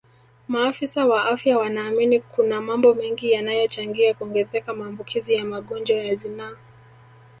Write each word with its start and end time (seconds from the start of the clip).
Maafisa 0.47 1.05
wa 1.05 1.25
afya 1.25 1.57
wanaamini 1.57 2.19
kuna 2.19 2.61
mambo 2.61 2.93
mengi 2.93 3.31
yanayochangia 3.31 4.13
kuongezeka 4.13 4.73
maambukizi 4.73 5.33
ya 5.33 5.45
magonjwa 5.45 5.97
ya 5.97 6.15
zinaa 6.15 6.55